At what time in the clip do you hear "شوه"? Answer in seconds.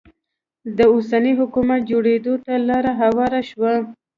3.49-3.73